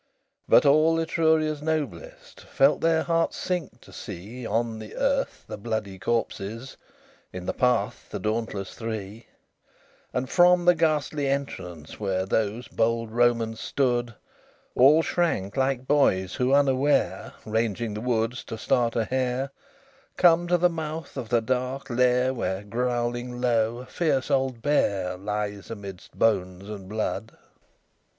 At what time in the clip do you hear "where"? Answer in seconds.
11.99-12.25, 22.33-22.63